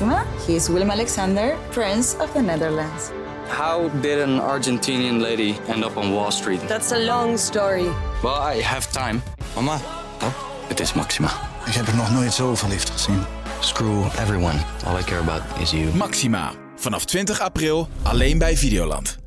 Maxima. 0.00 0.24
He 0.46 0.54
is 0.54 0.68
Willem 0.68 0.90
Alexander, 0.90 1.56
Prince 1.70 2.16
of 2.20 2.32
the 2.32 2.40
Netherlands. 2.40 3.10
How 3.48 3.88
did 4.00 4.20
an 4.20 4.40
Argentinian 4.40 5.20
lady 5.20 5.56
end 5.66 5.84
up 5.84 5.96
on 5.96 6.12
Wall 6.12 6.30
Street? 6.30 6.60
That's 6.68 6.92
a 6.92 6.98
long 6.98 7.38
story. 7.38 7.88
Well, 8.22 8.56
I 8.56 8.62
have 8.62 8.90
time. 8.92 9.22
Mama, 9.54 9.80
Oh, 10.22 10.32
het 10.68 10.80
is 10.80 10.92
Maxima. 10.92 11.28
ik 11.66 11.72
heb 11.72 11.86
er 11.86 11.96
nog 11.96 12.10
nooit 12.12 12.32
zo 12.32 12.54
verliefd 12.54 12.90
gezien. 12.90 13.22
Screw 13.60 14.04
everyone. 14.04 14.58
All 14.86 14.98
I 14.98 15.02
care 15.02 15.20
about 15.20 15.42
is 15.60 15.70
you. 15.70 15.94
Maxima. 15.96 16.52
Vanaf 16.76 17.04
20 17.04 17.40
april 17.40 17.88
alleen 18.02 18.38
bij 18.38 18.56
Videoland. 18.56 19.18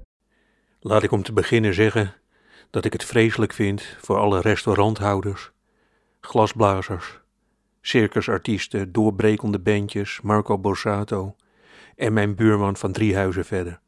Laat 0.80 1.04
ik 1.04 1.12
om 1.12 1.24
te 1.24 1.34
beginnen 1.34 1.74
zeggen 1.74 2.14
dat 2.70 2.86
ik 2.86 2.94
het 2.94 3.04
vreselijk 3.04 3.54
vind 3.54 3.84
voor 4.02 4.18
alle 4.18 4.42
restauranthouders, 4.42 5.52
glasblazers, 6.22 7.20
circusartiesten, 7.82 8.91
doorbrekende 8.91 9.59
bandjes, 9.59 10.21
Marco 10.21 10.57
Borsato 10.57 11.36
en 11.96 12.14
mijn 12.14 12.36
buurman 12.36 12.75
van 12.75 12.92
drie 12.92 13.15
huizen 13.15 13.46
verder. 13.46 13.79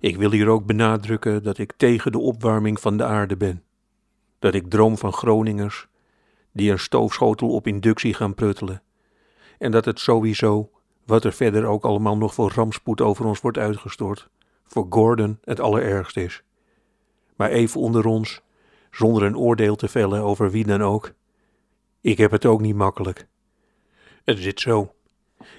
Ik 0.00 0.16
wil 0.16 0.30
hier 0.30 0.48
ook 0.48 0.66
benadrukken 0.66 1.42
dat 1.42 1.58
ik 1.58 1.72
tegen 1.76 2.12
de 2.12 2.18
opwarming 2.18 2.80
van 2.80 2.96
de 2.96 3.04
aarde 3.04 3.36
ben. 3.36 3.62
Dat 4.38 4.54
ik 4.54 4.70
droom 4.70 4.98
van 4.98 5.12
Groningers 5.12 5.88
die 6.52 6.70
een 6.70 6.78
stoofschotel 6.78 7.48
op 7.48 7.66
inductie 7.66 8.14
gaan 8.14 8.34
pruttelen. 8.34 8.82
En 9.58 9.70
dat 9.70 9.84
het 9.84 10.00
sowieso, 10.00 10.70
wat 11.06 11.24
er 11.24 11.32
verder 11.32 11.64
ook 11.64 11.84
allemaal 11.84 12.16
nog 12.16 12.34
voor 12.34 12.52
rampspoed 12.54 13.00
over 13.00 13.24
ons 13.24 13.40
wordt 13.40 13.58
uitgestort, 13.58 14.28
voor 14.64 14.86
Gordon 14.90 15.38
het 15.44 15.60
allerergst 15.60 16.16
is. 16.16 16.42
Maar 17.36 17.50
even 17.50 17.80
onder 17.80 18.06
ons, 18.06 18.40
zonder 18.90 19.22
een 19.22 19.36
oordeel 19.36 19.76
te 19.76 19.88
vellen 19.88 20.22
over 20.22 20.50
wie 20.50 20.66
dan 20.66 20.82
ook. 20.82 21.12
Ik 22.02 22.18
heb 22.18 22.30
het 22.30 22.46
ook 22.46 22.60
niet 22.60 22.74
makkelijk. 22.74 23.26
Het 24.24 24.38
zit 24.38 24.60
zo. 24.60 24.94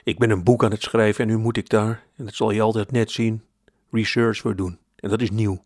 Ik 0.04 0.18
ben 0.18 0.30
een 0.30 0.44
boek 0.44 0.64
aan 0.64 0.72
het 0.72 0.82
schrijven 0.82 1.24
en 1.24 1.30
nu 1.30 1.38
moet 1.38 1.58
ik 1.58 1.70
daar, 1.70 2.04
en 2.16 2.26
dat 2.26 2.34
zal 2.34 2.52
je 2.52 2.62
altijd 2.62 2.92
net 2.92 3.12
zien, 3.12 3.44
research 3.92 4.38
voor 4.38 4.56
doen. 4.56 4.78
En 4.96 5.10
dat 5.10 5.22
is 5.22 5.32
nieuw. 5.32 5.64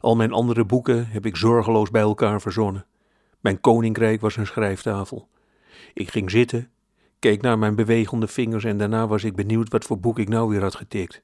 Al 0.00 0.16
mijn 0.16 0.32
andere 0.32 0.64
boeken 0.64 1.06
heb 1.06 1.26
ik 1.26 1.36
zorgeloos 1.36 1.90
bij 1.90 2.02
elkaar 2.02 2.40
verzonnen. 2.40 2.86
Mijn 3.40 3.60
koninkrijk 3.60 4.20
was 4.20 4.36
een 4.36 4.46
schrijftafel. 4.46 5.28
Ik 5.94 6.10
ging 6.10 6.30
zitten, 6.30 6.70
keek 7.18 7.42
naar 7.42 7.58
mijn 7.58 7.74
bewegende 7.74 8.26
vingers 8.26 8.64
en 8.64 8.78
daarna 8.78 9.06
was 9.06 9.24
ik 9.24 9.34
benieuwd 9.34 9.70
wat 9.70 9.84
voor 9.84 10.00
boek 10.00 10.18
ik 10.18 10.28
nou 10.28 10.48
weer 10.48 10.62
had 10.62 10.74
getikt. 10.74 11.22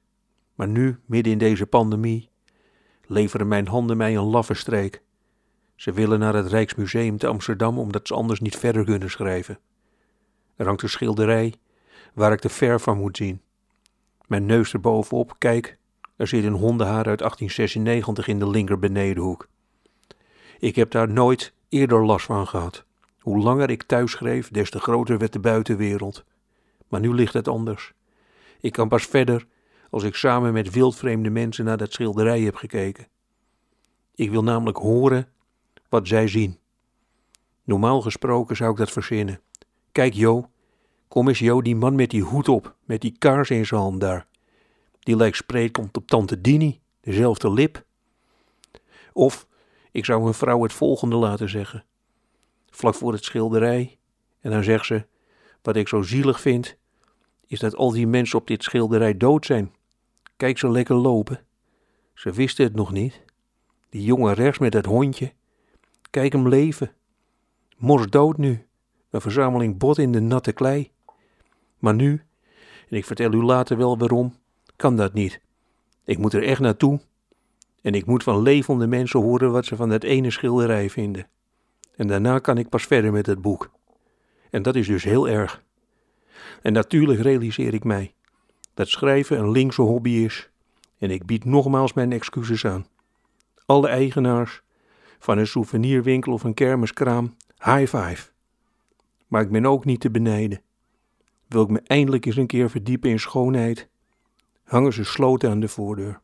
Maar 0.55 0.69
nu, 0.69 0.99
midden 1.07 1.33
in 1.33 1.39
deze 1.39 1.67
pandemie, 1.67 2.31
leveren 3.07 3.49
mijn 3.49 3.69
handen 3.69 3.97
mij 3.97 4.17
een 4.17 4.25
laffe 4.25 4.55
streek. 4.55 5.03
Ze 5.75 5.93
willen 5.93 6.19
naar 6.19 6.35
het 6.35 6.47
Rijksmuseum 6.47 7.19
te 7.19 7.27
Amsterdam 7.27 7.79
omdat 7.79 8.07
ze 8.07 8.15
anders 8.15 8.41
niet 8.41 8.57
verder 8.57 8.85
kunnen 8.85 9.11
schrijven. 9.11 9.59
Er 10.57 10.67
hangt 10.67 10.83
een 10.83 10.89
schilderij 10.89 11.55
waar 12.15 12.33
ik 12.33 12.43
de 12.43 12.49
verf 12.49 12.83
van 12.83 12.99
moet 12.99 13.17
zien. 13.17 13.41
Mijn 14.27 14.47
neus 14.47 14.73
erbovenop, 14.73 15.35
kijk, 15.39 15.79
er 16.17 16.27
zit 16.27 16.45
een 16.45 16.53
hondenhaar 16.53 17.07
uit 17.07 17.19
1896 17.19 18.27
in 18.27 18.39
de 18.39 18.49
linker 18.49 18.79
benedenhoek. 18.79 19.49
Ik 20.59 20.77
heb 20.77 20.91
daar 20.91 21.09
nooit 21.09 21.53
eerder 21.69 22.05
last 22.05 22.27
van 22.27 22.47
gehad. 22.47 22.85
Hoe 23.21 23.39
langer 23.39 23.71
ik 23.71 23.83
thuis 23.83 24.11
schreef, 24.11 24.51
des 24.51 24.71
te 24.71 24.81
groter 24.81 25.19
werd 25.19 25.33
de 25.33 25.41
buitenwereld. 25.41 26.25
Maar 26.89 27.01
nu 27.01 27.15
ligt 27.15 27.33
het 27.33 27.49
anders. 27.49 27.93
Ik 28.61 28.73
kan 28.73 28.89
pas 28.89 29.07
verder 29.07 29.47
als 29.91 30.03
ik 30.03 30.15
samen 30.15 30.53
met 30.53 30.71
wildvreemde 30.71 31.31
mensen 31.31 31.65
naar 31.65 31.77
dat 31.77 31.93
schilderij 31.93 32.41
heb 32.41 32.55
gekeken. 32.55 33.09
Ik 34.15 34.31
wil 34.31 34.43
namelijk 34.43 34.77
horen 34.77 35.29
wat 35.93 36.09
zij 36.09 36.29
zien. 36.29 36.59
Normaal 37.65 38.01
gesproken 38.01 38.57
zou 38.57 38.71
ik 38.71 38.77
dat 38.77 38.91
verzinnen. 38.91 39.41
Kijk 39.93 40.15
Jo, 40.15 40.51
kom 41.09 41.29
eens 41.29 41.39
Jo, 41.39 41.63
die 41.63 41.77
man 41.77 41.95
met 41.95 42.11
die 42.11 42.23
hoed 42.23 42.49
op, 42.49 42.77
met 42.85 43.01
die 43.01 43.17
kaars 43.19 43.51
in 43.51 43.67
zijn 43.67 43.81
hand 43.81 44.01
daar. 44.01 44.27
Die 44.99 45.17
lijkt 45.17 45.37
sprekend 45.37 45.97
op 45.97 46.07
tante 46.07 46.41
Dini, 46.41 46.81
dezelfde 47.01 47.53
lip. 47.53 47.85
Of 49.13 49.47
ik 49.91 50.05
zou 50.05 50.27
een 50.27 50.35
vrouw 50.35 50.63
het 50.63 50.73
volgende 50.73 51.17
laten 51.17 51.49
zeggen. 51.49 51.85
Vlak 52.71 52.95
voor 52.95 53.13
het 53.13 53.25
schilderij. 53.25 53.99
En 54.41 54.51
dan 54.51 54.65
zegt 54.65 54.87
ze, 54.87 55.07
wat 55.63 55.77
ik 55.77 55.89
zo 55.89 56.03
zielig 56.03 56.41
vind, 56.41 56.77
is 57.47 57.59
dat 57.59 57.77
al 57.77 57.91
die 57.91 58.07
mensen 58.07 58.39
op 58.39 58.47
dit 58.47 58.63
schilderij 58.63 59.17
dood 59.17 59.47
zijn. 59.47 59.75
Kijk 60.37 60.59
ze 60.59 60.71
lekker 60.71 60.97
lopen. 60.97 61.45
Ze 62.15 62.31
wisten 62.31 62.65
het 62.65 62.75
nog 62.75 62.93
niet. 62.93 63.25
Die 63.89 64.05
jongen 64.05 64.35
rechts 64.35 64.59
met 64.59 64.73
dat 64.73 64.85
hondje. 64.85 65.33
Kijk 66.13 66.33
hem 66.33 66.49
leven. 66.49 66.91
Mors 67.77 68.07
dood 68.07 68.39
nu. 68.39 68.67
Een 69.11 69.21
verzameling 69.21 69.79
bot 69.79 69.99
in 69.99 70.13
de 70.13 70.21
natte 70.21 70.53
klei. 70.53 70.91
Maar 71.79 71.95
nu, 71.95 72.23
en 72.89 72.97
ik 72.97 73.05
vertel 73.05 73.33
u 73.33 73.43
later 73.43 73.77
wel 73.77 73.99
waarom, 73.99 74.35
kan 74.77 74.97
dat 74.97 75.13
niet. 75.13 75.41
Ik 76.05 76.19
moet 76.19 76.33
er 76.33 76.43
echt 76.43 76.61
naartoe. 76.61 77.01
En 77.83 77.95
ik 77.95 78.07
moet 78.07 78.23
van 78.23 78.43
levende 78.43 78.87
mensen 78.87 79.21
horen 79.21 79.53
wat 79.53 79.65
ze 79.65 79.77
van 79.77 79.89
dat 79.89 80.03
ene 80.03 80.31
schilderij 80.31 80.91
vinden. 80.91 81.29
En 81.97 82.07
daarna 82.07 82.39
kan 82.39 82.59
ik 82.59 82.69
pas 82.69 82.85
verder 82.85 83.13
met 83.13 83.27
het 83.27 83.43
boek. 83.43 83.71
En 84.51 84.63
dat 84.63 84.75
is 84.75 84.87
dus 84.87 85.05
heel 85.05 85.29
erg. 85.29 85.63
En 86.63 86.73
natuurlijk 86.73 87.21
realiseer 87.21 87.75
ik 87.75 87.85
mij 87.85 88.15
dat 88.75 88.89
schrijven 88.89 89.39
een 89.39 89.51
linkse 89.51 89.83
hobby 89.83 90.11
is. 90.11 90.51
En 90.99 91.11
ik 91.11 91.27
bied 91.27 91.45
nogmaals 91.45 91.93
mijn 91.93 92.13
excuses 92.13 92.65
aan. 92.65 92.87
Alle 93.67 93.89
eigenaars 93.89 94.63
van 95.23 95.39
een 95.39 95.47
souvenirwinkel 95.47 96.33
of 96.33 96.45
een 96.45 96.55
kermiskraam, 96.55 97.37
high 97.59 97.97
five. 97.97 98.31
Maar 99.27 99.43
ik 99.43 99.51
ben 99.51 99.67
ook 99.67 99.85
niet 99.85 100.01
te 100.01 100.11
benijden. 100.11 100.63
Wil 101.47 101.63
ik 101.63 101.69
me 101.69 101.81
eindelijk 101.85 102.27
eens 102.27 102.37
een 102.37 102.47
keer 102.47 102.71
verdiepen 102.71 103.11
in 103.11 103.21
schoonheid, 103.21 103.89
hangen 104.63 104.93
ze 104.93 105.05
sloten 105.05 105.51
aan 105.51 105.61
de 105.61 105.69
voordeur. 105.69 106.21